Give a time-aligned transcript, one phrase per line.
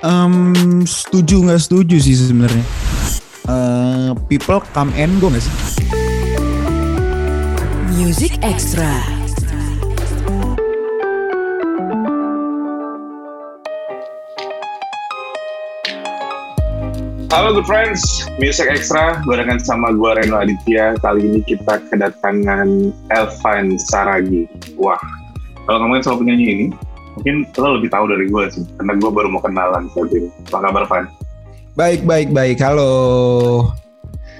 [0.00, 2.64] Um, setuju nggak setuju sih sebenarnya.
[3.50, 5.54] Uh, people come and go nggak sih?
[7.98, 8.88] Music Extra.
[17.30, 20.98] Halo good friends, Music Extra barengan sama gue Reno Aditya.
[20.98, 24.50] Kali ini kita kedatangan Elvan Saragi.
[24.74, 24.98] Wah,
[25.70, 26.66] kalau ngomongin soal penyanyi ini,
[27.18, 30.28] mungkin lo lebih tahu dari gue sih, karena gue baru mau kenalan saat ini.
[30.50, 31.04] Apa kabar, Van?
[31.78, 32.58] Baik, baik, baik.
[32.60, 32.90] Halo.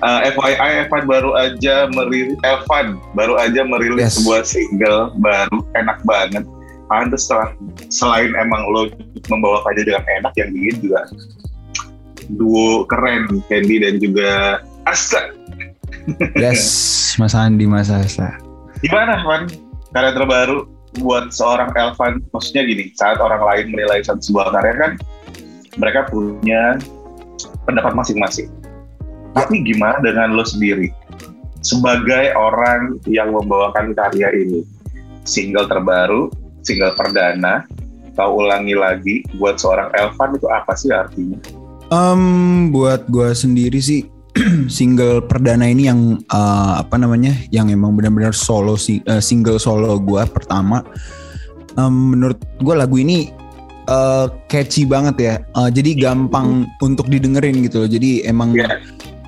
[0.00, 4.16] Uh, FYI, Evan baru aja merilis, Evan baru aja merilis Yes.
[4.16, 6.44] sebuah single baru, enak banget.
[6.88, 7.52] Pantes setelah
[7.92, 8.88] selain emang lo
[9.28, 11.00] membawakannya dengan enak, yang bikin juga
[12.34, 14.30] duo keren, Candy dan juga
[14.88, 15.36] Asa.
[16.32, 16.64] Yes,
[17.20, 18.40] Mas Andi, Mas Asa.
[18.80, 19.44] Gimana, Van?
[19.92, 20.64] Karya terbaru
[20.98, 24.92] buat seorang Elvan, maksudnya gini, saat orang lain menilai satu sebuah karya kan,
[25.78, 26.82] mereka punya
[27.62, 28.50] pendapat masing-masing.
[29.38, 30.90] Tapi gimana dengan lo sendiri?
[31.62, 34.66] Sebagai orang yang membawakan karya ini,
[35.22, 36.32] single terbaru,
[36.66, 37.62] single perdana,
[38.18, 41.38] kau ulangi lagi, buat seorang Elvan itu apa sih artinya?
[41.94, 44.06] Um, buat gue sendiri sih
[44.70, 49.98] single perdana ini yang uh, apa namanya, yang emang benar-benar solo si, uh, single solo
[49.98, 50.82] gue pertama.
[51.78, 53.30] Um, menurut gue lagu ini
[53.90, 55.34] uh, catchy banget ya.
[55.54, 57.90] Uh, jadi gampang untuk didengerin gitu loh.
[57.90, 58.78] Jadi emang Iya.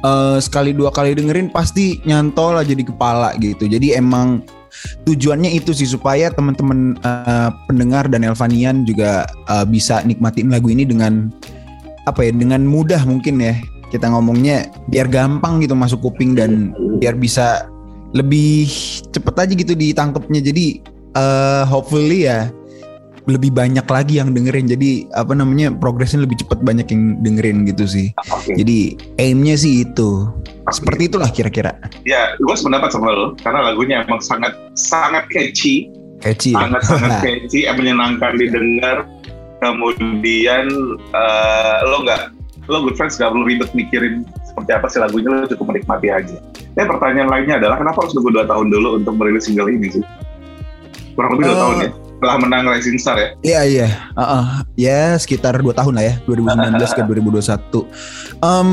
[0.06, 3.66] uh, sekali dua kali dengerin pasti nyantol aja di kepala gitu.
[3.66, 4.42] Jadi emang
[5.04, 10.88] tujuannya itu sih supaya teman-teman uh, pendengar dan Elvanian juga uh, bisa nikmatin lagu ini
[10.88, 11.28] dengan
[12.08, 13.54] apa ya dengan mudah mungkin ya
[13.92, 17.68] kita ngomongnya biar gampang gitu masuk kuping dan biar bisa
[18.16, 18.68] lebih
[19.12, 20.40] cepet aja gitu ditangkepnya.
[20.40, 20.80] Jadi
[21.12, 22.48] uh, hopefully ya
[23.30, 24.66] lebih banyak lagi yang dengerin.
[24.66, 28.08] Jadi apa namanya progresnya lebih cepet banyak yang dengerin gitu sih.
[28.32, 28.56] Oke.
[28.58, 28.78] jadi
[29.20, 30.30] aimnya sih itu.
[30.70, 31.74] Seperti itulah kira-kira.
[32.06, 35.90] Ya, gue sependapat sama lo, karena lagunya emang sangat sangat catchy,
[36.22, 36.70] catchy ya?
[36.70, 38.96] sangat sangat catchy, menyenangkan didengar.
[39.62, 40.66] Kemudian
[41.14, 42.34] eh, lo nggak,
[42.66, 46.36] lo good friends nggak perlu ribet mikirin seperti apa sih lagunya, lo cukup menikmati aja.
[46.72, 50.04] Dan pertanyaan lainnya adalah kenapa harus nunggu dua tahun dulu untuk merilis single ini sih?
[51.12, 53.28] Kurang lebih dua Eh, tahun ya, setelah menang Rising Star ya.
[53.42, 54.44] Iya iya, Heeh.
[54.78, 57.84] ya sekitar 2 tahun lah ya, 2019 ke 2021.
[58.40, 58.70] Em,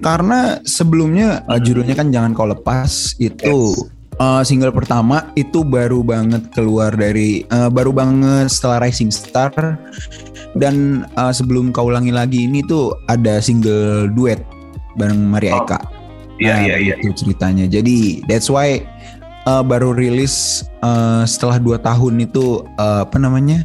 [0.00, 3.76] karena sebelumnya eh, judulnya kan jangan kau lepas itu
[4.16, 9.52] eh, single pertama itu baru banget keluar dari eh, baru banget setelah Rising Star
[10.56, 14.40] dan eh, sebelum kau ulangi lagi ini tuh ada single duet
[14.96, 15.78] bareng Maria Oh, Eka.
[16.36, 16.94] Iya Nah, iya iya.
[17.00, 17.64] Itu ceritanya.
[17.64, 18.84] Jadi that's why
[19.48, 23.64] uh, baru rilis uh, setelah 2 tahun itu uh, apa namanya?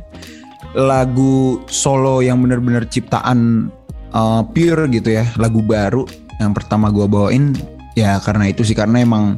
[0.72, 3.68] lagu solo yang benar-benar ciptaan
[4.16, 6.08] uh, pure gitu ya, lagu baru
[6.40, 7.52] yang pertama gua bawain
[7.92, 9.36] ya karena itu sih karena emang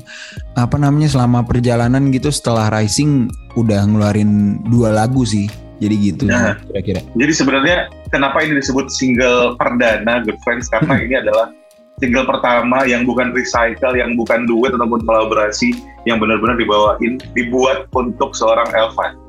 [0.53, 5.49] apa namanya selama perjalanan gitu setelah Rising udah ngeluarin dua lagu sih.
[5.83, 6.55] Jadi gitu Nah.
[6.71, 7.01] kira-kira.
[7.19, 7.77] Jadi sebenarnya
[8.09, 11.51] kenapa ini disebut single perdana Good Friends karena ini adalah
[11.99, 15.75] single pertama yang bukan recycle, yang bukan duet ataupun kolaborasi,
[16.07, 19.19] yang benar-benar dibawain, dibuat untuk seorang Elvan.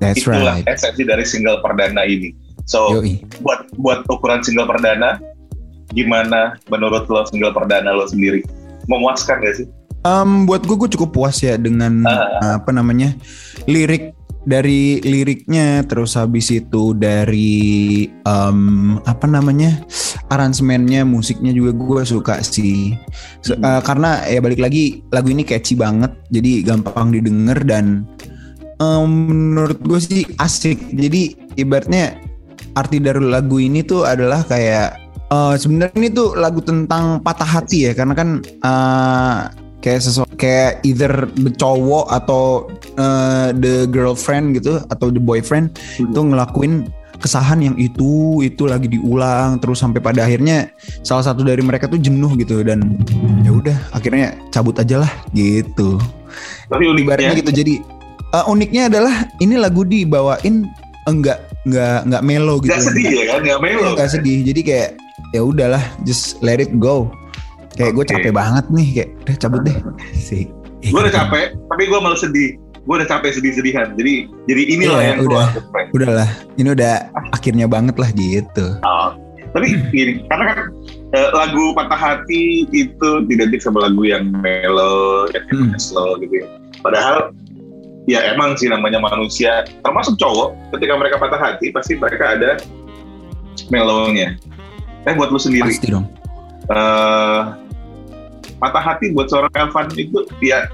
[0.00, 0.66] That's Itulah right.
[0.66, 2.32] esensi dari single perdana ini.
[2.66, 3.20] So Yoi.
[3.40, 5.20] buat buat ukuran single perdana,
[5.92, 8.40] gimana menurut lo single perdana lo sendiri?
[8.88, 9.66] Memuaskan gak sih?
[10.00, 12.56] Um, buat gue, gue cukup puas ya dengan Ah.
[12.56, 13.12] apa namanya
[13.68, 14.16] lirik
[14.48, 19.84] dari liriknya, terus habis itu dari um, apa namanya
[20.32, 22.96] aransemennya, musiknya juga gue suka sih.
[23.44, 23.64] Se- Hmm.
[23.64, 28.08] uh, karena ya balik lagi lagu ini catchy banget, jadi gampang didengar dan
[28.80, 29.06] um,
[29.52, 30.80] menurut gue sih asik.
[30.96, 32.16] Jadi ibaratnya
[32.78, 34.94] arti dari lagu ini tuh adalah kayak
[35.26, 39.36] eh, sebenarnya ini tuh lagu tentang patah hati ya karena kan eh,
[39.80, 46.12] kayak sesuatu kayak either the cowok atau eh, the girlfriend gitu atau the boyfriend Hmm.
[46.12, 46.72] itu ngelakuin
[47.18, 52.00] kesahan yang itu itu lagi diulang terus sampai pada akhirnya salah satu dari mereka tuh
[52.00, 52.96] jenuh gitu dan
[53.44, 56.00] ya udah akhirnya cabut aja lah gitu
[56.70, 57.74] Tapi uniknya, gitu jadi
[58.32, 60.64] eh, uniknya adalah ini lagu dibawain
[61.04, 63.40] enggak enggak enggak melo gitu gak sedih ya kan?
[63.44, 63.88] Gak melo.
[63.92, 64.90] enggak sedih jadi kayak
[65.36, 67.12] ya udahlah just let it go
[67.80, 69.76] kayak gue capek banget nih kayak udah cabut deh
[70.12, 70.44] sih
[70.82, 72.56] Gue udah capek, tapi gue malah sedih.
[72.80, 73.92] Gue udah capek sedih-sedihan.
[73.94, 74.12] Jadi
[74.46, 75.48] jadi inilah Iya, yang udah.
[75.68, 75.92] Friends.
[75.92, 76.94] udahlah ini udah
[77.30, 79.12] akhirnya banget lah gitu Oh,
[79.52, 80.58] tapi gini, karena kan
[81.10, 85.76] eh, lagu Patah Hati itu identik sama lagu yang mellow, yang Hmm.
[85.76, 86.48] slow gitu ya.
[86.80, 87.36] Padahal
[88.08, 92.56] ya emang sih namanya manusia, termasuk cowok, ketika mereka patah hati pasti mereka ada
[93.68, 94.36] mellownya.
[95.04, 95.68] Eh buat lu sendiri.
[95.68, 96.08] Pasti dong.
[96.66, 97.52] Uh,
[98.60, 100.68] patah hati buat seorang Elvan itu ya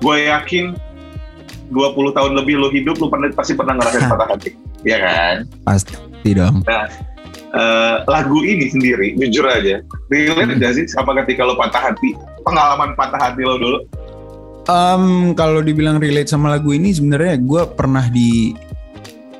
[0.00, 0.78] gue yakin
[1.74, 4.50] 20 tahun lebih lo hidup lo pernah pasti pernah ngerasain patah hati.
[4.86, 5.50] Ya kan?
[5.66, 5.98] Pasti
[6.30, 6.62] dong.
[6.62, 6.86] Nah
[7.56, 9.82] uh, lagu ini sendiri jujur aja
[10.12, 10.62] relate hmm.
[10.62, 12.14] gak sih apa ketika lo patah hati?
[12.46, 13.78] Pengalaman patah hati lo dulu?
[14.66, 18.54] Um, kalau dibilang relate sama lagu ini sebenarnya gue pernah di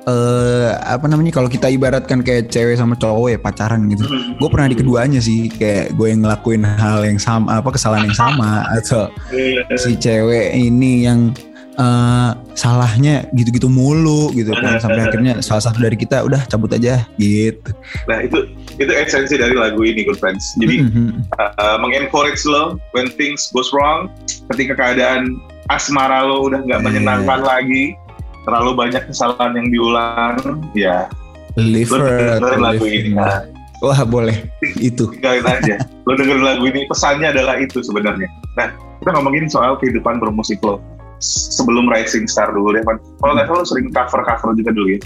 [0.07, 4.07] uh, apa namanya kalau kita ibaratkan kayak cewek sama cowok ya pacaran gitu.
[4.07, 4.39] Hmm.
[4.39, 8.19] Gue pernah di keduanya sih kayak gue yang ngelakuin hal yang sama apa kesalahan yang
[8.19, 9.67] sama atau iya.
[9.77, 11.35] si cewek ini yang
[11.77, 17.05] uh, salahnya gitu-gitu mulu gitu kan sampai akhirnya salah satu dari kita udah cabut aja
[17.21, 17.71] gitu.
[18.09, 20.57] Nah itu itu esensi dari lagu ini good friends.
[20.61, 21.09] Jadi mm-hmm.
[21.37, 24.13] uh, mengencourage lo when things goes wrong,
[24.53, 25.41] ketika keadaan
[25.73, 26.87] asmara lo udah nggak yeah.
[26.87, 27.97] menyenangkan lagi,
[28.47, 30.39] terlalu banyak kesalahan yang diulang
[30.73, 31.11] ya.
[31.59, 33.43] Live lo dengerin lagu ini nah.
[33.83, 34.47] wah boleh.
[34.79, 35.11] Itu.
[35.19, 35.77] Tinggalin aja.
[36.07, 36.87] Lo dengerin lagu ini.
[36.87, 38.31] Pesannya adalah itu sebenarnya.
[38.55, 38.71] Nah
[39.03, 40.79] kita ngomongin soal kehidupan bermusik lo.
[41.19, 44.89] Sebelum Rising Star dulu deh kan kalau nggak salah lo sering cover cover juga dulu
[44.95, 45.01] ya?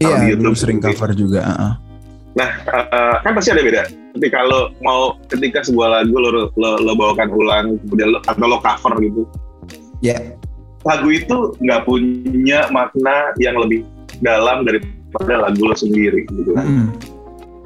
[0.00, 1.74] Iya dulu sering cover juga uh -uh.
[2.30, 3.82] nah uh, kan pasti ada beda.
[4.16, 8.56] Tapi kalau mau ketika sebuah lagu lo lo, lo bawakan ulang kemudian lo, atau lo
[8.64, 9.22] cover gitu.
[10.00, 10.16] Ya.
[10.16, 10.49] yeah
[10.84, 13.84] lagu itu nggak punya makna yang lebih
[14.24, 16.66] dalam daripada lagu lo sendiri gitu kan.
[16.66, 16.88] Mm.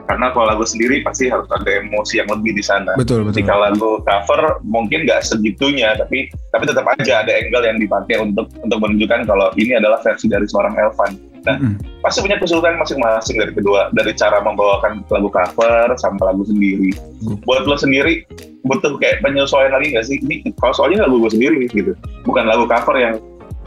[0.05, 2.93] Karena kalau lagu sendiri pasti harus ada emosi yang lebih di sana.
[2.93, 3.41] Betul, betul.
[3.41, 8.53] Jika lagu cover mungkin nggak segitunya, tapi tapi tetap aja ada angle yang dipakai untuk
[8.61, 11.34] untuk menunjukkan kalau ini adalah versi dari seorang Elvan.
[11.45, 12.01] Nah, mm.
[12.01, 16.97] pasti punya kesulitan masing-masing dari kedua, dari cara membawakan lagu cover sama lagu sendiri.
[17.21, 17.45] Mm.
[17.45, 18.25] Buat lo sendiri,
[18.65, 20.17] butuh kayak penyesuaian lagi nggak sih?
[20.25, 21.93] Ini kalau soalnya lagu gue sendiri gitu,
[22.25, 23.15] bukan lagu cover yang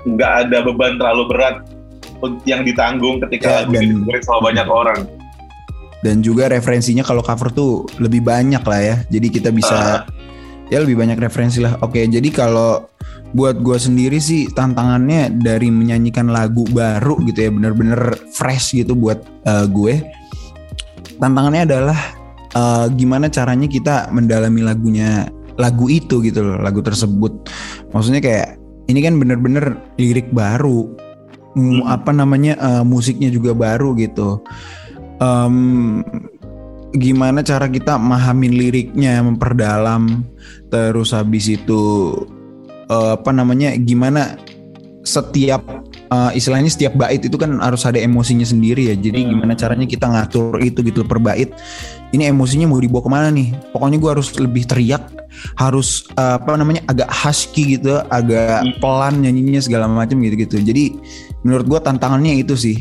[0.10, 1.56] nggak ada beban terlalu berat
[2.50, 5.00] yang ditanggung ketika ya, lagu didengerin sama banyak orang.
[6.02, 10.70] Dan juga referensinya kalau cover tuh lebih banyak lah ya, jadi kita bisa uh.
[10.74, 11.78] ya lebih banyak referensi lah.
[11.86, 12.90] Oke, jadi kalau
[13.36, 19.20] buat gue sendiri sih tantangannya dari menyanyikan lagu baru gitu ya bener-bener fresh gitu buat
[19.44, 20.00] uh, gue.
[21.18, 22.00] Tantangannya adalah
[22.56, 25.28] uh, gimana caranya kita mendalami lagunya
[25.58, 27.50] lagu itu gitu loh lagu tersebut.
[27.92, 28.48] Maksudnya kayak
[28.88, 31.08] ini kan bener-bener lirik baru.
[31.58, 31.82] Hmm.
[31.90, 34.46] apa namanya uh, musiknya juga baru gitu.
[35.18, 36.06] Um,
[36.94, 40.22] gimana cara kita mahamin liriknya memperdalam
[40.70, 42.14] terus habis itu
[42.92, 44.36] uh, apa namanya gimana
[45.08, 45.64] setiap
[46.12, 48.96] uh, istilahnya setiap bait itu kan harus ada emosinya sendiri ya.
[49.00, 49.30] Jadi hmm.
[49.32, 51.56] gimana caranya kita ngatur itu gitu per bait.
[52.12, 53.56] Ini emosinya mau dibawa ke mana nih?
[53.72, 55.04] Pokoknya gue harus lebih teriak,
[55.60, 58.80] harus uh, apa namanya agak husky gitu, agak hmm.
[58.84, 60.60] pelan nyanyinya segala macam gitu-gitu.
[60.60, 60.96] Jadi
[61.48, 62.78] menurut gue tantangannya itu sih.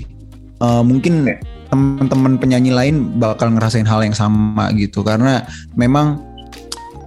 [0.57, 1.37] Uh, mungkin okay.
[1.69, 5.45] teman-teman penyanyi lain bakal ngerasain hal yang sama gitu karena
[5.77, 6.17] memang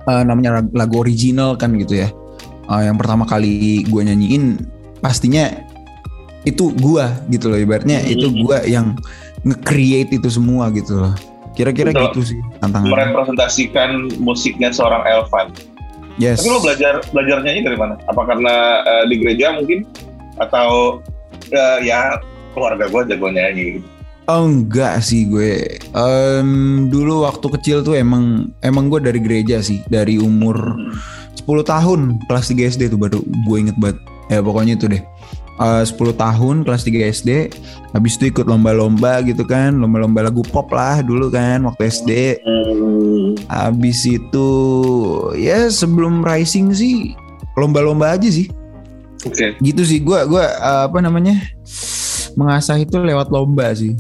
[0.06, 2.13] uh, namanya lagu original kan gitu ya
[2.69, 4.62] uh, yang pertama kali gue nyanyiin
[5.01, 5.50] pastinya
[6.48, 8.13] itu gue gitu loh ibaratnya hmm.
[8.16, 8.95] itu gue yang
[9.44, 11.16] nge-create itu semua gitu loh.
[11.57, 15.51] Kira-kira gitu sih tantangan merepresentasikan musiknya seorang Elvan.
[16.16, 16.44] Yes.
[16.44, 17.95] Tapi lo belajar belajar nyanyi dari mana?
[18.07, 19.83] Apa karena uh, di gereja mungkin?
[20.39, 21.00] Atau
[21.51, 22.19] uh, ya
[22.56, 23.83] keluarga gue jago nyanyi?
[24.30, 25.81] Oh enggak sih gue.
[25.92, 30.94] Um, Dulu waktu kecil tuh emang Emang gue dari gereja sih Dari umur hmm.
[30.94, 31.19] 10
[31.66, 33.98] tahun kelas 3 SD tuh baru gue inget banget.
[34.30, 35.04] Ya pokoknya itu deh.
[35.60, 37.30] Uh, 10 tahun kelas 3 SD
[37.92, 42.12] habis itu ikut lomba-lomba gitu kan lomba-lomba lagu pop lah dulu kan waktu SD
[43.52, 44.50] habis itu
[45.36, 47.12] ya sebelum rising sih
[47.60, 48.48] lomba-lomba aja sih.
[49.28, 49.36] Oke.
[49.36, 49.50] Okay.
[49.60, 51.36] gitu sih gue gua uh, apa namanya
[52.40, 54.00] mengasah itu lewat lomba sih.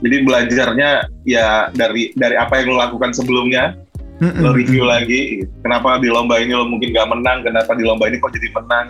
[0.00, 0.90] Jadi belajarnya
[1.28, 3.76] ya dari dari apa yang lo lakukan sebelumnya
[4.20, 4.42] mm-hmm.
[4.44, 8.16] lo review lagi kenapa di lomba ini lo mungkin gak menang kenapa di lomba ini
[8.20, 8.86] kok jadi menang?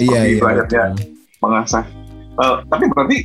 [0.00, 1.06] Iya iya belajarnya
[1.38, 1.84] mengasah.
[2.34, 3.18] Uh, tapi berarti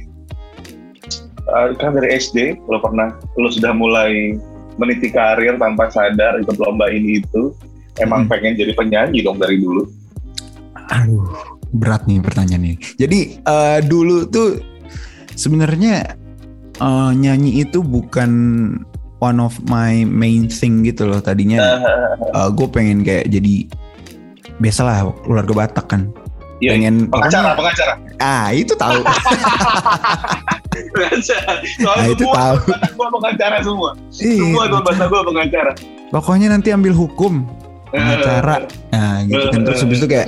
[1.49, 4.37] uh, kan dari SD lo pernah lo sudah mulai
[4.79, 7.51] meniti karir tanpa sadar ikut lomba ini itu
[7.99, 8.31] emang hmm.
[8.31, 9.87] pengen jadi penyanyi dong dari dulu?
[10.93, 12.77] Aduh berat nih pertanyaan ini.
[12.97, 14.61] Jadi uh, dulu tuh
[15.37, 16.17] sebenarnya
[16.81, 18.31] uh, nyanyi itu bukan
[19.19, 21.59] one of my main thing gitu loh tadinya.
[22.29, 23.65] Uh, uh gue pengen kayak jadi
[24.59, 26.01] biasalah keluarga Batak kan.
[26.59, 27.93] Iya, pengen pengacara pengacara.
[28.19, 28.99] Ah itu tahu.
[31.85, 32.55] Ah itu tahu.
[32.67, 33.95] gue pengacara semua.
[34.19, 35.71] Iya, semua tuh bahasa gue pengacara.
[36.11, 37.47] Pokoknya nanti ambil hukum
[37.91, 38.67] pengacara.
[38.93, 39.61] Nah gitu kan.
[39.63, 40.27] Terus habis itu kayak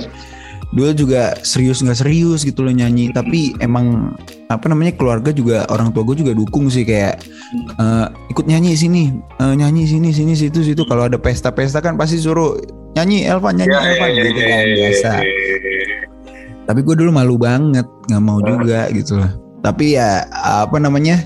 [0.72, 3.12] dulu juga serius nggak serius gitu loh nyanyi.
[3.12, 4.16] Tapi emang
[4.48, 7.24] apa namanya keluarga juga orang tua gue juga dukung sih kayak
[7.76, 9.02] uh, ikut nyanyi sini
[9.40, 10.82] uh, nyanyi sini sini situ situ.
[10.88, 12.56] Kalau ada pesta-pesta kan pasti suruh
[12.96, 15.10] nyanyi Elvan nyanyi Ya, Elvan ya, gitu ya, kan ya, biasa.
[15.20, 15.98] ya, ya.
[16.62, 19.32] tapi gue dulu malu banget nggak mau juga gitu loh.
[19.62, 21.20] Tapi ya apa namanya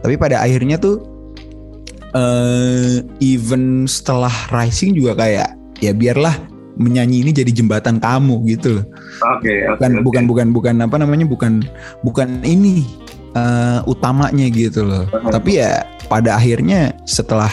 [0.00, 1.02] tapi pada akhirnya tuh
[2.16, 5.52] eh even setelah rising juga kayak
[5.84, 6.34] ya biarlah
[6.78, 8.84] menyanyi ini jadi jembatan kamu gitu loh
[9.36, 10.02] Oke, oke, bukan oke.
[10.06, 11.66] bukan bukan bukan apa namanya bukan
[12.00, 12.86] bukan ini
[13.34, 15.30] eh, utamanya gitu loh Paham.
[15.30, 17.50] tapi ya pada akhirnya setelah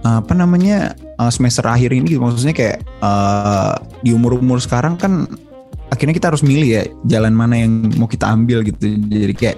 [0.00, 5.26] apa namanya eh, semester akhir ini gitu, maksudnya kayak eh, di umur umur sekarang kan
[5.86, 9.56] akhirnya kita harus milih ya jalan mana yang mau kita ambil gitu jadi kayak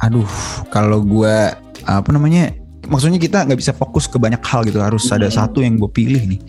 [0.00, 0.26] aduh
[0.68, 1.54] kalau gua
[1.84, 2.50] apa namanya
[2.86, 5.34] maksudnya kita nggak bisa fokus ke banyak hal gitu harus ada Mhm.
[5.34, 6.40] satu yang gue pilih nih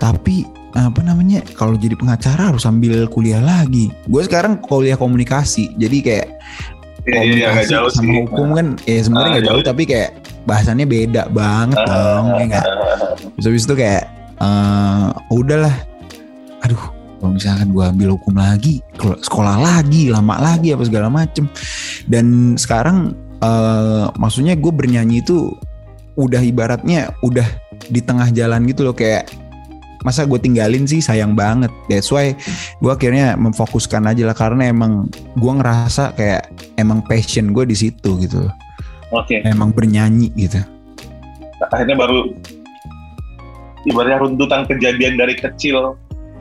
[0.00, 5.96] tapi apa namanya kalau jadi pengacara harus sambil kuliah lagi gue sekarang kuliah komunikasi jadi
[6.00, 6.26] kayak
[7.00, 8.16] nggak komunikasi jauh sama sih.
[8.22, 9.68] hukum kan ya sebenarnya Ah, nggak jauh jauh.
[9.68, 10.10] tapi kayak
[10.46, 14.02] bahasannya beda banget Ah, dong ya nggak ah, Terus habis itu kayak
[14.40, 15.74] eh udahlah.
[16.64, 16.80] Aduh,
[17.20, 21.44] kalau misalkan gua ambil hukum lagi, sekolah lagi, lama lagi apa segala macem.
[22.04, 25.52] Dan sekarang eh maksudnya gue bernyanyi itu
[26.16, 27.44] udah ibaratnya udah
[27.88, 29.28] di tengah jalan gitu loh kayak
[30.00, 32.32] masa gue tinggalin sih sayang banget that's why
[32.80, 38.16] gue akhirnya memfokuskan aja lah karena emang gue ngerasa kayak emang passion gue di situ
[38.20, 38.48] gitu.
[39.10, 40.62] Oke, emang bernyanyi gitu
[41.68, 42.32] akhirnya baru
[43.84, 45.96] ibaratnya runtutan kejadian dari kecil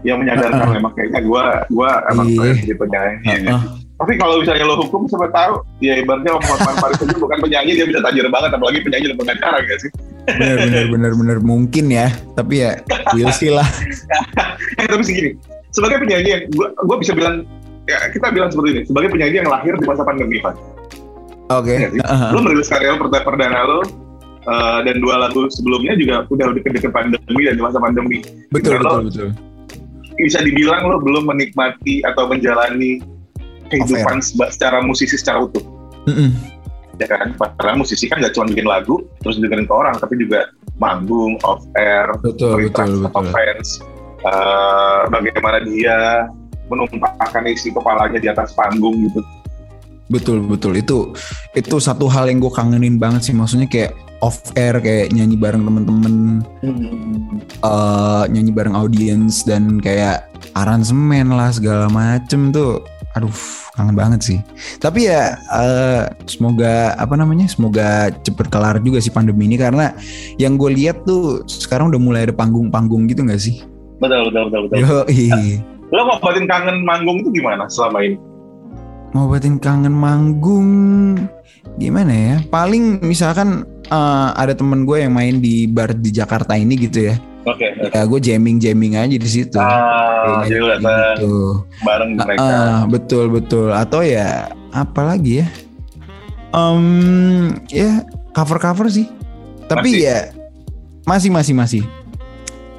[0.08, 0.76] yang menyadarkan Ah, ah.
[0.80, 2.40] memang kayaknya gua gua emang Iya.
[2.40, 3.28] pengen jadi penyanyi.
[3.52, 3.64] Ah,
[4.00, 7.84] Tapi kalau misalnya lo hukum siapa tahu, ya ibaratnya Hotman Paris aja bukan penyanyi dia
[7.84, 9.92] bisa tajir banget, apalagi penyanyi dan pengacara gak sih?
[10.32, 12.78] Bener bener bener bener mungkin ya tapi ya
[13.12, 13.66] we'll see lah
[14.76, 15.32] Eh, tapi segini,
[15.70, 17.44] sebagai penyanyi yang gua gua bisa bilang
[17.86, 20.56] ya kita bilang seperti ini, sebagai penyanyi yang lahir di masa pandemi Pak.
[21.50, 21.90] oke Iya.
[22.00, 22.30] Uh-huh.
[22.32, 23.80] Lo merilis karya perdana, perdana lo
[24.42, 28.18] eh, dan dua lagu sebelumnya juga udah deket-deket pandemi dan di masa pandemi.
[28.50, 29.48] betul Kalau- betul betul
[30.20, 33.00] bisa dibilang lo belum menikmati atau menjalani
[33.68, 35.64] kehidupan seba- secara musisi secara utuh
[36.06, 36.36] Mm-mm.
[37.00, 37.34] Ya kan?
[37.58, 41.64] Karena musisi kan gak cuma bikin lagu terus dengerin ke orang tapi juga manggung off
[41.76, 43.26] air betul betul betul.
[43.32, 43.70] fans.
[44.20, 46.28] Eh, bagaimana dia
[46.68, 49.24] menumpahkan isi kepalanya di atas panggung gitu.
[50.12, 50.76] Betul betul.
[50.76, 51.16] Itu
[51.56, 53.36] itu satu hal yang gue kangenin banget sih.
[53.36, 56.44] Maksudnya kayak off air kayak nyanyi bareng temen-temen
[57.64, 62.84] eh nyanyi bareng audiens dan kayak aransemen lah segala macem tuh
[63.20, 63.36] aduh
[63.76, 64.40] kangen banget sih.
[64.80, 69.92] Tapi ya eh, semoga apa namanya semoga cepet kelar juga sih pandemi ini karena
[70.40, 73.64] yang gue lihat tuh sekarang udah mulai ada panggung-panggung gitu nggak sih?
[74.00, 74.78] Betul betul betul betul.
[74.80, 75.60] Yoi.
[75.90, 78.18] lo ngobatin kangen manggung itu gimana selama ini?
[79.12, 80.70] Ngobatin kangen manggung
[81.82, 82.36] gimana ya?
[82.48, 87.29] Paling misalkan eh, ada temen gue yang main di bar di Jakarta ini gitu ya
[87.48, 89.60] oke ya gue jamming jamming aja di situ.
[89.60, 90.10] Ah
[90.46, 91.64] jadi gitu.
[91.84, 92.40] bareng mereka.
[92.44, 93.72] Ah, betul betul.
[93.72, 95.48] Atau ya apa lagi ya?
[96.54, 96.84] Em
[97.70, 98.04] ya
[98.34, 99.08] cover cover sih.
[99.70, 100.06] Tapi Masih?
[100.06, 100.18] ya
[101.06, 101.84] masih masih masih.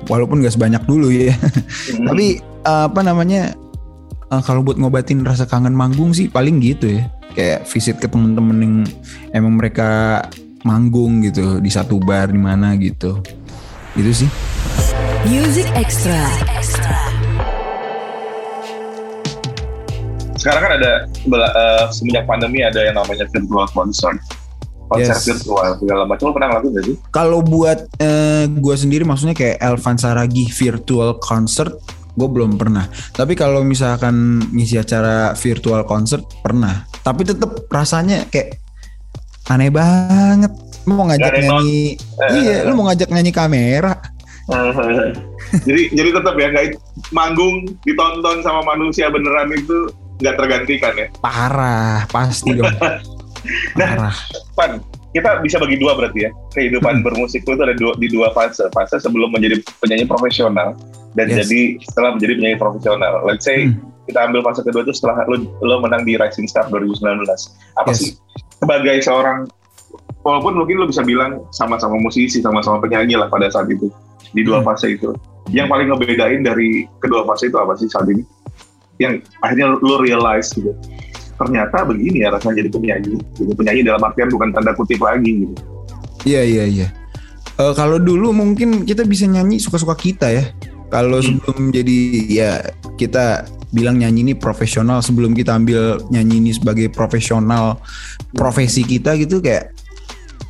[0.08, 1.34] Walaupun gak sebanyak dulu ya.
[1.90, 2.06] Hmm.
[2.06, 3.52] tapi eh, apa namanya
[4.30, 7.02] eh, kalau buat ngobatin rasa kangen manggung sih paling gitu ya.
[7.30, 8.74] Kayak visit ke temen-temen yang
[9.30, 10.22] emang mereka
[10.66, 13.22] manggung gitu di satu bar di mana gitu
[14.00, 14.30] gitu sih
[15.28, 16.16] Music Extra.
[20.40, 24.16] sekarang kan ada eh, semenjak pandemi ada yang namanya virtual concert
[24.88, 25.22] konser Yes.
[25.28, 26.96] virtual segala macam lo pernah ngelakuin gak sih?
[27.12, 31.76] kalau buat eh, gue sendiri maksudnya kayak Elvan Saragi virtual concert
[32.16, 38.56] gue belum pernah tapi kalau misalkan ngisi acara virtual concert pernah tapi tetep rasanya kayak
[39.52, 43.94] aneh banget lu mau ngajak nyanyi Eh, iya lu mau ngajak nyanyi kamera
[45.66, 46.66] jadi jadi tetap ya nggak
[47.10, 51.06] manggung ditonton sama manusia beneran itu nggak tergantikan ya.
[51.18, 52.68] parah pasti dong
[53.78, 54.12] parah
[54.52, 56.30] Pan, kita bisa bagi dua berarti ya.
[56.52, 57.04] Kehidupan Hmm.
[57.06, 58.68] bermusik itu ada dua, di dua fase.
[58.68, 60.76] Fase sebelum menjadi penyanyi profesional
[61.14, 61.48] dan Yes.
[61.48, 63.12] jadi setelah menjadi penyanyi profesional.
[63.24, 63.80] Let's say Hmm.
[64.04, 67.48] kita ambil fase kedua itu setelah lo, lo menang di Rising Star 2019.
[67.74, 67.98] Apa Yes.
[67.98, 68.10] sih
[68.54, 69.48] sebagai seorang
[70.20, 73.88] walaupun mungkin lo bisa bilang sama-sama musisi, sama-sama penyanyi lah pada saat itu
[74.32, 74.72] di dua Hmm.
[74.72, 75.10] fase itu.
[75.50, 78.22] Yang paling ngebedain dari kedua fase itu apa sih saat ini?
[79.00, 80.70] Yang akhirnya lo realize gitu.
[81.40, 83.16] Ternyata begini ya rasanya jadi penyanyi.
[83.34, 85.54] Jadi penyanyi dalam artian bukan tanda kutip lagi gitu.
[86.28, 86.88] Iya iya iya.
[87.56, 90.44] Eh, kalau dulu mungkin kita bisa nyanyi suka-suka kita ya.
[90.92, 91.40] Kalau Hmm.
[91.40, 91.98] sebelum jadi
[92.28, 92.50] ya
[93.00, 97.78] kita bilang nyanyi ini profesional sebelum kita ambil nyanyi ini sebagai profesional
[98.34, 99.70] profesi kita gitu kayak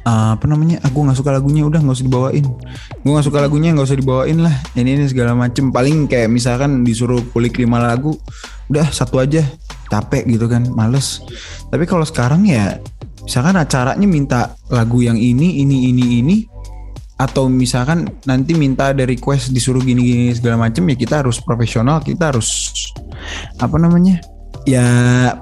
[0.04, 0.80] uh, apa namanya?
[0.87, 2.47] Aku nggak suka lagunya udah nggak usah dibawain.
[3.02, 4.54] Gue nggak suka lagunya nggak usah dibawain lah.
[4.76, 5.73] Ini ini segala macem.
[5.73, 8.16] Paling kayak misalkan disuruh kulik lima lagu
[8.73, 9.45] udah satu aja.
[9.90, 11.19] Capek gitu kan males.
[11.69, 12.78] Tapi kalau sekarang ya
[13.26, 16.37] misalkan acaranya minta lagu yang ini ini ini ini
[17.21, 22.33] atau misalkan nanti minta ada request disuruh gini-gini segala macem ya kita harus profesional kita
[22.33, 22.71] harus
[23.59, 24.23] apa namanya?
[24.69, 24.85] Ya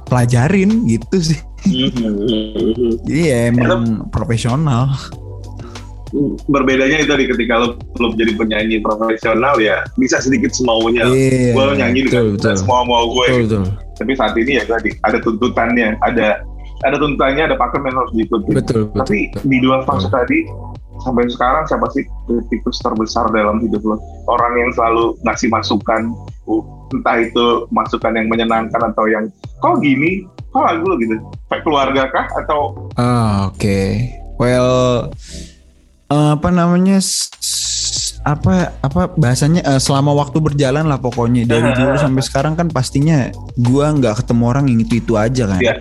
[0.06, 4.94] pelajarin gitu sih jadi ya emang profesional.
[6.48, 11.04] Berbedanya itu tadi ketika lo belum jadi penyanyi profesional ya bisa sedikit semaunya.
[11.04, 12.54] Iya, gue nyanyi dengan betul, betul.
[12.64, 13.58] semau mau gue betul gitu.
[13.60, 13.64] betul.
[13.98, 16.28] Tapi saat ini ya tadi ada tuntutannya ada
[16.86, 18.50] ada tuntutannya ada pakem yang harus diikuti.
[18.56, 20.48] Betul betul tapi di dua fase tadi
[21.04, 24.00] sampai sekarang siapa sih kritikus terbesar dalam hidup lo?
[24.32, 26.16] Orang yang selalu ngasih masukan
[26.96, 29.28] entah itu masukan yang menyenangkan atau yang
[29.60, 31.14] kok gini kok lagu lo gitu
[31.46, 33.80] kayak keluarga kah atau Ah, oke.
[34.36, 35.10] Well,
[36.08, 36.98] eh, apa namanya?
[38.20, 43.30] apa apa bahasanya eh, selama waktu berjalan lah pokoknya dari dulu sampai sekarang kan pastinya
[43.56, 45.60] gua nggak ketemu orang yang itu itu aja kan.
[45.60, 45.74] Iya.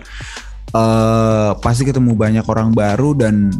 [0.67, 3.51] Eh, pasti ketemu banyak orang baru dan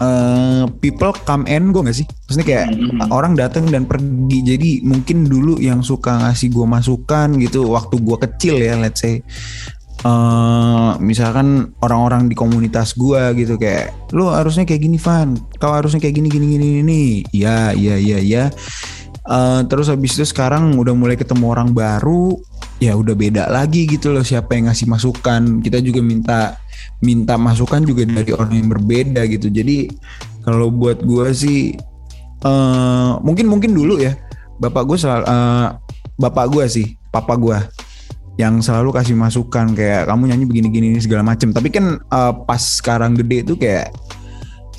[0.00, 2.08] eh, people come and go gak sih?
[2.26, 3.12] Maksudnya kayak Mhm.
[3.12, 4.38] orang datang dan pergi.
[4.42, 9.20] Jadi mungkin dulu yang suka ngasih gua masukan gitu waktu gua kecil ya, let's say
[10.00, 15.36] eh misalkan orang-orang di komunitas gua gitu kayak lu harusnya kayak gini Van.
[15.60, 17.02] Kau harusnya kayak gini gini gini ini
[17.36, 18.44] iya iya iya iya.
[19.30, 22.40] Eh, terus habis itu sekarang udah mulai ketemu orang baru
[22.80, 25.60] ya udah beda lagi gitu loh siapa yang ngasih masukan.
[25.60, 26.56] Kita juga minta
[27.04, 29.52] minta masukan juga dari orang yang berbeda gitu.
[29.52, 29.92] Jadi
[30.40, 31.76] kalau buat gua sih
[32.40, 34.16] eh mungkin mungkin dulu ya
[34.60, 35.68] bapak gue selalu eh,
[36.16, 37.68] bapak gua sih papa gua
[38.40, 41.52] yang selalu kasih masukan kayak kamu nyanyi begini-gini segala macem.
[41.52, 43.92] Tapi kan eh, pas sekarang gede tuh kayak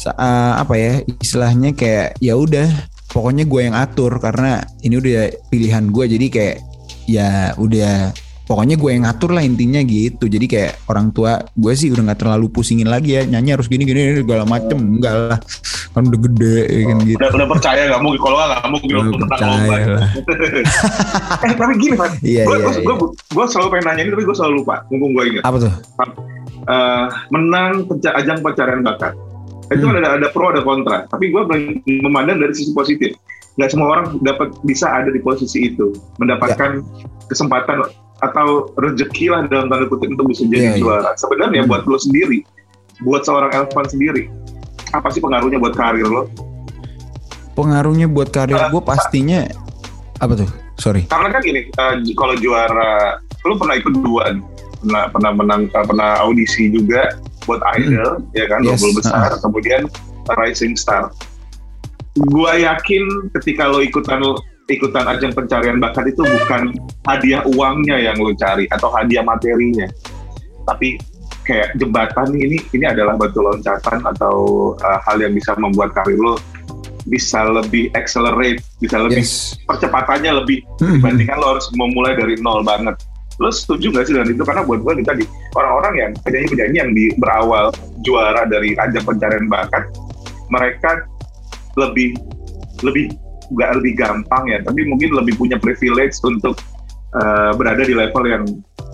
[0.09, 2.65] eh, apa ya istilahnya kayak ya udah
[3.13, 6.57] pokoknya gue yang atur karena ini udah pilihan gue jadi kayak
[7.05, 8.15] ya udah
[8.51, 10.27] pokoknya gue yang ngatur lah intinya gitu.
[10.27, 13.23] Jadi kayak orang tua gue sih udah nggak terlalu pusingin lagi ya.
[13.23, 14.75] Nyanyi harus gini gini segala macem.
[14.75, 15.39] Enggak lah.
[15.91, 17.17] Kan udah gede ya kan gitu.
[17.17, 18.19] Udah, udah percaya nggak mungkin.
[18.19, 18.69] Kalau nggak Udah
[19.07, 19.75] menang percaya lomba.
[19.87, 20.09] lah.
[21.47, 24.35] eh tapi gini Van Iya, gue iya, gue gue selalu pengen nanya ini tapi gue
[24.35, 24.75] selalu lupa.
[24.91, 25.43] Mumpung gue ingat.
[25.47, 25.73] Apa tuh?
[26.61, 29.15] Eh, menang penca- ajang pencarian bakat.
[29.67, 29.95] Itu Hmm.
[29.95, 31.07] kan ada ada pro ada kontra.
[31.07, 31.41] Tapi gue
[31.97, 33.15] memandang dari sisi positif.
[33.51, 35.91] Nggak semua orang dapat bisa ada di posisi itu.
[36.17, 36.83] Mendapatkan
[37.27, 37.83] kesempatan
[38.21, 40.81] atau rezeki lah dalam tanda kutip untuk bisa jadi Iya, iya.
[40.81, 41.11] juara.
[41.17, 41.69] Sebenarnya Hmm.
[41.73, 42.45] buat lo sendiri
[43.01, 44.29] buat seorang Elvan sendiri
[44.93, 46.29] apa sih pengaruhnya buat karir lo?
[47.57, 49.43] Pengaruhnya buat karir gue pastinya
[50.21, 50.49] apa tuh?
[50.77, 51.05] Sorry.
[51.09, 54.37] Karena kan gini eh, kalau juara lo pernah ikut dua
[54.81, 57.17] pernah pernah menang eh, pernah audisi juga
[57.49, 59.89] buat idol ya kan Yes, double besar kemudian
[60.37, 61.09] rising star.
[62.29, 64.21] Gua yakin ketika lo ikutan
[64.69, 66.73] ikutan ajang pencarian bakat itu bukan
[67.07, 69.89] hadiah uangnya yang lo cari atau hadiah materinya
[70.67, 71.01] tapi
[71.47, 74.35] kayak jembatan ini ini adalah batu loncatan atau
[74.77, 76.37] eh, hal yang bisa membuat karir lo
[77.09, 80.97] bisa lebih accelerate bisa lebih yes percepatannya lebih Hmm.
[80.97, 82.97] dibandingkan lo harus memulai dari nol banget.
[83.37, 84.43] Lo setuju gak sih dengan itu?
[84.45, 85.23] Karena buat gue tadi
[85.57, 87.69] orang-orang yang penyanyi-penyanyi yang di berawal
[88.05, 89.85] juara dari ajang pencarian bakat,
[90.49, 91.05] mereka
[91.77, 92.17] lebih
[92.81, 93.13] lebih
[93.51, 96.55] nggak lebih gampang ya, tapi mungkin lebih punya privilege untuk
[97.15, 98.43] eh, berada di level yang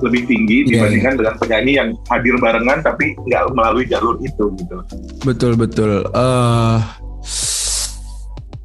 [0.05, 4.77] lebih tinggi Iya, dibandingkan dengan penyanyi yang hadir barengan tapi nggak melalui jalur itu gitu.
[5.25, 6.05] Betul betul.
[6.05, 6.77] Eh,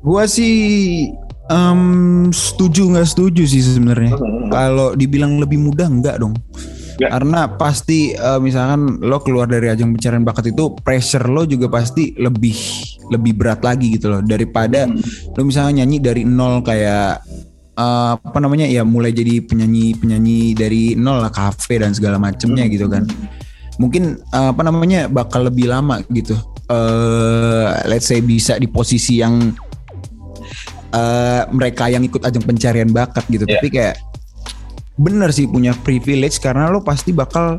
[0.05, 1.09] gua sih
[1.49, 1.81] em,
[2.33, 4.17] setuju nggak setuju sih sebenarnya.
[4.53, 6.37] Kalau dibilang lebih mudah enggak dong.
[7.01, 7.09] Ya.
[7.09, 12.13] Karena pasti eh, misalkan lo keluar dari ajang pencarian bakat itu pressure lo juga pasti
[12.21, 12.55] lebih
[13.11, 14.21] lebih berat lagi gitu loh.
[14.23, 14.87] Daripada
[15.35, 17.23] lo misalnya nyanyi dari nol kayak
[17.75, 22.69] eh, apa namanya ya mulai jadi penyanyi penyanyi dari nol lah kafe dan segala macemnya
[22.69, 23.09] gitu kan.
[23.81, 26.37] Mungkin eh, apa namanya bakal lebih lama gitu.
[26.71, 29.51] Eh let's say bisa di posisi yang
[30.93, 33.49] eh mereka yang ikut ajang pencarian bakat gitu.
[33.49, 33.57] Iya.
[33.59, 33.97] tapi kayak
[35.01, 37.57] bener sih punya privilege karena lo pasti bakal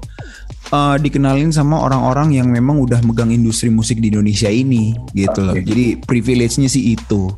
[0.73, 5.53] eh, dikenalin sama orang-orang yang memang udah megang industri musik di Indonesia ini gitu loh
[5.53, 7.29] jadi privilege-nya sih itu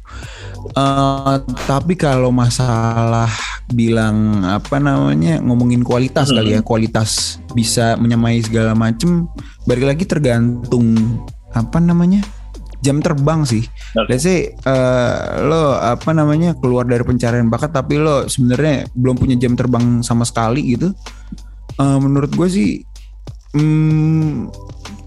[0.74, 1.36] Eh,
[1.70, 3.30] tapi kalau masalah
[3.70, 6.42] bilang apa namanya ngomongin kualitas Hmm.
[6.42, 9.30] kali ya kualitas bisa menyamai segala macem
[9.70, 10.98] balik lagi tergantung
[11.54, 12.26] apa namanya
[12.82, 13.62] jam terbang sih.
[13.94, 14.18] Oke.
[14.18, 19.38] Let's say eh, lo apa namanya keluar dari pencarian bakat tapi lo sebenarnya belum punya
[19.38, 20.98] jam terbang sama sekali gitu.
[21.78, 22.70] Eh, menurut gue sih
[23.56, 24.52] hmm,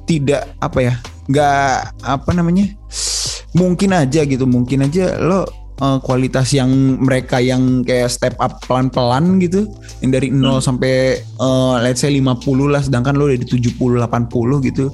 [0.08, 0.94] tidak apa ya
[1.28, 2.72] nggak apa namanya
[3.52, 5.44] mungkin aja gitu mungkin aja lo
[5.78, 6.72] eh, kualitas yang
[7.04, 9.68] mereka yang kayak step up pelan-pelan gitu
[10.00, 12.24] yang dari 0 sampai eh, let's say 50
[12.72, 14.88] lah sedangkan lo udah di 70 80 gitu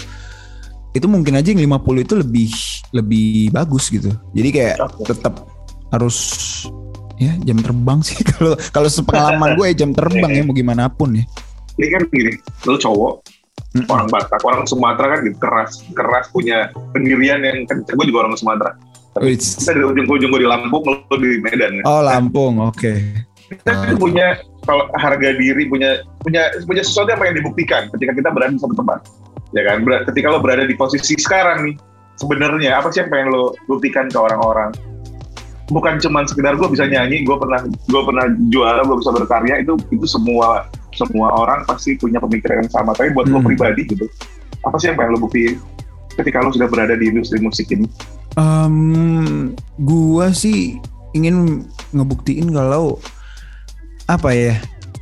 [0.94, 2.50] itu mungkin aja yang 50 itu lebih
[2.94, 4.14] lebih bagus gitu.
[4.30, 5.42] Jadi kayak tetap
[5.90, 6.16] harus
[7.18, 8.22] ya jam terbang sih.
[8.30, 11.26] Kalau kalau sepengalaman gue ya jam terbang ya mau gimana pun ya.
[11.74, 12.32] Ini kan gini,
[12.70, 13.26] lu cowok,
[13.74, 13.90] Mm-mm.
[13.90, 17.98] orang Batak, orang Sumatera kan gitu, keras, keras punya pendirian yang kencang.
[17.98, 18.78] Gue juga orang Sumatera.
[19.14, 21.82] Tapi kita di ujung ujung gue di Lampung, lu di Medan.
[21.82, 22.94] Oh Lampung, oke.
[23.50, 28.28] Kita tuh punya kalau harga diri, punya punya punya sesuatu yang pengen dibuktikan ketika kita
[28.30, 28.98] berada di satu tempat.
[29.54, 31.74] Ya kan, Ber- ketika lo berada di posisi sekarang nih,
[32.18, 34.74] sebenarnya apa sih yang pengen lo buktikan ke orang-orang?
[35.70, 39.78] Bukan cuman sekedar gue bisa nyanyi, gue pernah gue pernah juara, gue bisa berkarya itu
[39.94, 42.94] itu semua semua orang pasti punya pemikiran yang sama.
[42.94, 43.46] Tapi buat lo Hmm.
[43.46, 44.06] pribadi gitu,
[44.62, 45.58] apa sih yang pengen lo buktiin
[46.14, 47.86] ketika lo sudah berada di industri musik ini?
[48.34, 50.78] Em, gua sih
[51.12, 52.98] ingin ngebuktiin kalau
[54.04, 54.54] apa ya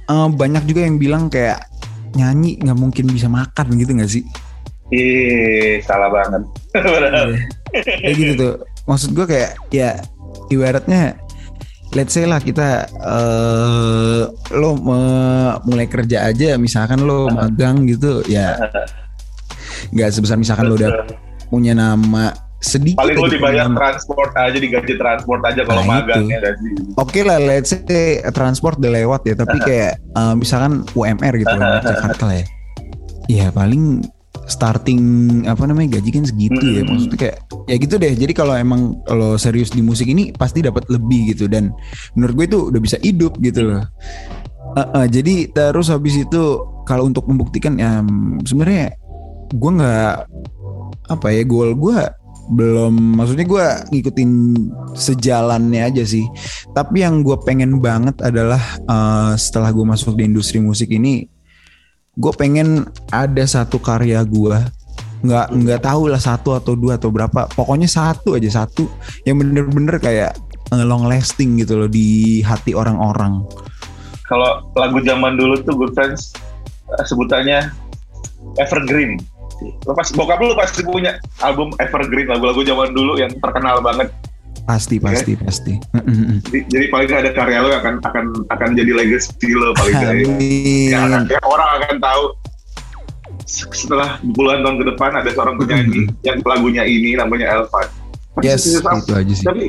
[0.02, 1.64] eh, banyak juga yang bilang kayak
[2.12, 4.24] nyanyi nggak mungkin bisa makan gitu nggak sih?
[4.92, 6.42] Ih, salah banget.
[6.76, 7.40] Iya.
[8.04, 8.54] Kayak gitu tuh.
[8.84, 9.96] Maksud gua kayak ya
[10.52, 11.16] ibaratnya
[11.92, 18.56] let's say lah kita eh lo me- mulai kerja aja misalkan lo magang gitu ya
[19.90, 21.04] nggak sebesar misalkan lo udah
[21.46, 23.76] punya nama sedikit paling lo dibayar nama.
[23.76, 26.32] transport aja digaji transport aja kalau Nah, magang itu.
[26.32, 26.52] ya.
[26.94, 31.82] Oke lah, let's say transport udah lewat ya, tapi kayak eh, misalkan UMR gitu, UMR
[31.82, 32.46] Jakarta lah ya.
[33.26, 34.06] Ya paling
[34.48, 35.02] starting
[35.46, 36.96] apa namanya gaji kan segitu ya, Hmm.
[36.96, 37.36] maksudnya kayak
[37.68, 38.12] ya gitu deh.
[38.16, 41.70] Jadi kalau emang kalau serius di musik ini pasti dapat lebih gitu dan
[42.16, 43.84] menurut gue itu udah bisa hidup gitu loh.
[44.72, 46.42] Eh, eh, jadi terus habis itu
[46.88, 48.96] kalau untuk membuktikan ya mm, sebenarnya
[49.52, 50.16] gue nggak
[51.12, 51.98] apa ya goal gue
[52.56, 53.64] belum maksudnya gue
[53.94, 54.30] ngikutin
[54.96, 56.26] sejalannya aja sih
[56.74, 61.28] tapi yang gue pengen banget adalah eh, setelah gue masuk di industri musik ini
[62.12, 64.58] gue pengen ada satu karya gue
[65.22, 67.46] nggak nggak tahu lah satu atau dua atau berapa.
[67.54, 68.90] Pokoknya satu aja satu.
[69.22, 70.34] Yang bener-bener kayak
[70.74, 73.46] long lasting gitu loh di hati orang-orang.
[74.26, 76.34] Kalau lagu zaman dulu tuh Good Friends
[76.98, 77.70] eh, sebutannya
[78.58, 79.22] evergreen.
[79.86, 84.10] Lo pasti bokap lu pasti punya album evergreen lagu-lagu zaman dulu yang terkenal banget
[84.62, 85.72] pasti pasti pasti.
[86.46, 90.14] Jadi, jadi paling ada karya lo yang akan akan akan jadi legacy lo paling nggak
[90.14, 90.26] ya.
[91.26, 92.22] Ya, orang akan tahu
[93.44, 97.86] se- setelah puluhan tahun ke depan ada seorang penyanyi yang lagunya ini namanya Elvan.
[98.40, 98.64] Yes
[98.96, 99.44] itu aja sih.
[99.44, 99.64] Tapi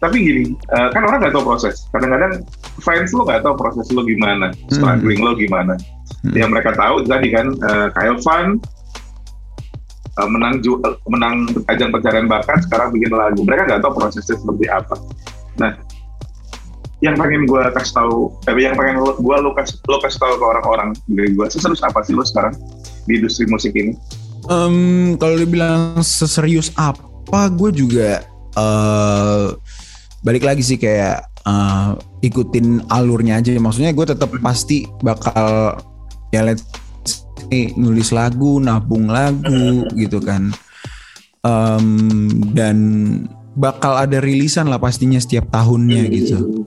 [0.00, 1.84] tapi gini eh, kan orang nggak tahu proses.
[1.92, 2.40] Kadang-kadang
[2.80, 5.76] fans lo nggak tahu proses lo gimana struggling lo gimana.
[6.32, 8.56] Yang mereka tahu tadi kan eh, Kyle Van
[10.20, 13.40] eh, menang ju- eh, menang ajang pencarian bakat sekarang bikin lagu.
[13.42, 14.94] Mereka nggak tahu prosesnya seperti apa.
[15.56, 15.72] Nah
[17.00, 20.92] yang pengen gue kasih tahu eh, yang pengen gue lo kasih lo tahu ke orang-orang
[21.08, 22.52] dari gue seserius apa sih lo sekarang
[23.08, 23.96] di industri musik ini?
[24.48, 28.20] Em, kalau dibilang seserius apa, gue juga
[28.56, 29.46] eh
[30.20, 33.56] balik lagi sih kayak eh, ikutin alurnya aja.
[33.56, 35.80] Maksudnya gue tetap pasti bakal
[36.30, 36.68] ya let's
[37.76, 40.54] nulis lagu, nabung lagu gitu kan.
[41.40, 41.86] Em,
[42.54, 42.76] dan
[43.58, 46.64] bakal ada rilisan lah pastinya setiap tahunnya gitu.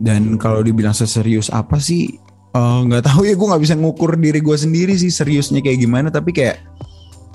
[0.00, 2.20] Dan kalau dibilang seserius apa sih?
[2.50, 6.08] eh, nggak tahu ya gue nggak bisa ngukur diri gue sendiri sih seriusnya kayak gimana.
[6.10, 6.56] Tapi kayak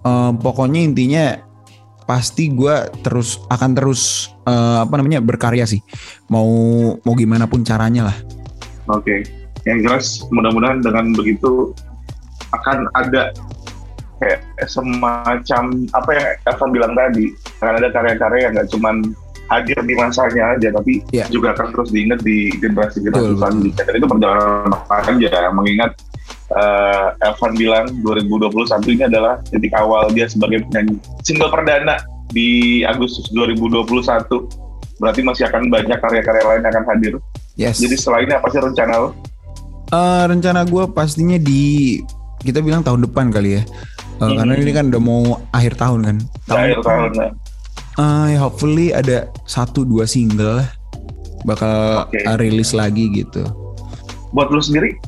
[0.04, 1.26] eh, pokoknya intinya
[2.06, 5.82] pasti gue terus akan terus eh, apa namanya berkarya sih.
[6.30, 6.48] Mau
[7.00, 8.18] mau gimana pun caranya lah.
[8.86, 9.26] Oke,
[9.66, 11.74] yang jelas mudah-mudahan dengan begitu
[12.54, 13.34] akan ada
[14.20, 17.26] kayak semacam apa yang Evan bilang tadi
[17.60, 18.96] akan ada karya-karya yang nggak cuman
[19.46, 21.30] hadir di masanya aja tapi Iya.
[21.30, 25.92] juga akan terus diingat di generasi-generasi Betul, selanjutnya dan itu perjalanan panjang mengingat
[26.58, 32.02] eh, Evan bilang 2021 ini adalah titik awal dia sebagai penyanyi single perdana
[32.34, 33.86] di Agustus 2021
[34.98, 37.14] berarti masih akan banyak karya-karya lain yang akan hadir
[37.56, 37.80] Yes.
[37.80, 37.96] jadi
[38.28, 39.10] ini apa sih rencana lo?
[39.94, 42.02] Eh, rencana gue pastinya di
[42.46, 43.64] kita bilang tahun depan kali ya.
[43.66, 43.66] Eh,
[44.16, 44.38] Hmm.
[44.40, 46.18] Karena ini kan udah mau akhir tahun kan.
[46.24, 47.30] Di akhir depan, tahun ya.
[48.32, 50.70] ya hopefully ada satu dua single lah
[51.44, 53.44] bakal eh, rilis lagi gitu.
[54.32, 55.00] buat lu sendiri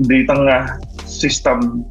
[0.00, 1.84] di tengah sistem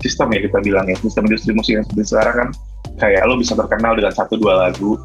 [0.00, 2.48] sistem ya kita bilang ya sistem industri musik yang seperti sekarang kan
[2.96, 4.96] kayak lo bisa terkenal dengan satu dua lagu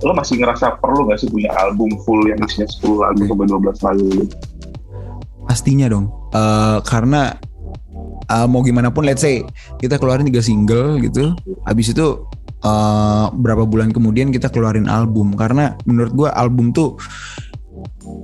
[0.00, 3.28] lo masih ngerasa perlu gak sih punya album full yang isinya 10 lagu Oke.
[3.28, 4.08] sampai 12 lagu
[5.48, 6.12] Pastinya dong.
[6.28, 7.32] Eh, karena
[8.26, 9.46] eh, mau gimana pun let's say
[9.78, 11.32] kita keluarin tiga single gitu.
[11.64, 12.26] Habis itu
[12.62, 16.98] eh, berapa bulan kemudian kita keluarin album karena menurut gua album tuh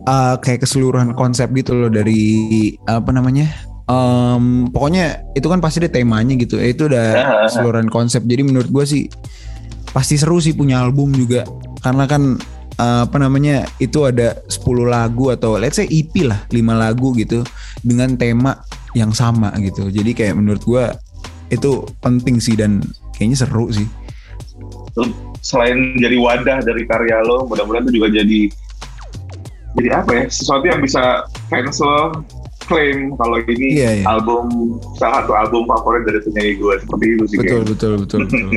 [0.08, 3.48] eh, kayak keseluruhan konsep gitu loh dari apa namanya?
[3.84, 6.56] Em, pokoknya itu kan pasti ada temanya gitu.
[6.56, 7.38] Eh, Itu udah Ah, ah.
[7.48, 8.24] keseluruhan konsep.
[8.24, 9.06] Jadi menurut gua sih
[9.92, 11.46] pasti seru sih punya album juga
[11.78, 12.34] karena kan
[12.80, 17.46] eh, apa namanya itu ada 10 lagu atau let's say EP lah 5 lagu gitu
[17.84, 18.58] dengan tema
[18.94, 19.90] yang sama gitu.
[19.90, 20.94] Jadi kayak menurut gua
[21.52, 22.80] itu penting sih dan
[23.14, 23.86] kayaknya seru sih.
[24.94, 28.40] Lo selain jadi wadah dari karya lo mudah-mudahan itu juga jadi
[29.76, 32.24] jadi apa ya sesuatu yang bisa fans lo
[32.64, 34.04] klaim kalau ini Iya, iya.
[34.08, 38.48] album salah satu album favorit dari penyanyi gue seperti itu sih betul betul betul betul.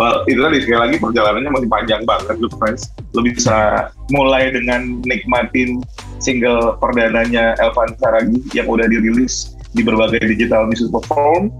[0.00, 2.88] Well, itu tadi sekali lagi perjalanannya masih panjang banget lu friends.
[3.12, 5.84] Lu bisa mulai dengan nikmatin
[6.22, 11.52] single perdananya Elvan Saragi yang udah dirilis di berbagai digital music platform.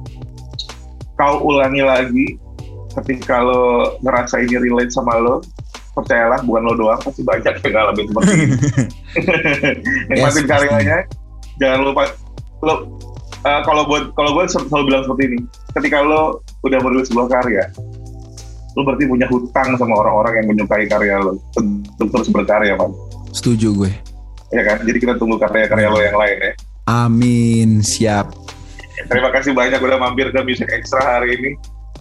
[1.18, 2.27] Kau ulangi lagi
[3.03, 5.42] ketika lo ngerasa ini relate sama lo,
[5.99, 8.57] percayalah bukan lo doang pasti banyak yang ngalamin seperti ini.
[10.14, 10.99] Nikmatin Yes, karyanya,
[11.59, 12.03] jangan lupa
[12.62, 12.75] lo
[13.42, 15.38] eh, kalau buat kalau gue selalu bilang seperti ini,
[15.79, 17.64] ketika lo udah merilis sebuah karya,
[18.79, 22.94] lo berarti punya hutang sama orang-orang yang menyukai karya lo untuk terus berkarya, man.
[23.35, 23.92] setuju gue
[24.49, 24.81] Ya kan?
[24.81, 26.53] Jadi kita tunggu karya-karya lo yang lain ya.
[26.88, 28.48] Amin siap
[29.07, 31.51] Terima kasih banyak udah mampir ke Music Extra hari ini.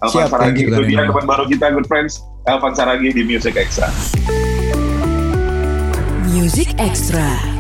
[0.02, 2.22] Thank Saragi itu dia teman baru kita, good friends.
[2.50, 3.90] Elvan Saragi di Music Extra.
[6.30, 7.57] Music Extra.